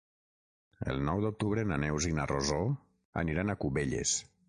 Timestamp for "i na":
2.13-2.27